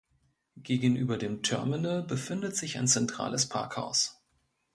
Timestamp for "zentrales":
2.87-3.47